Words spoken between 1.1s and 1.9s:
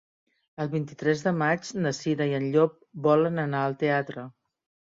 de maig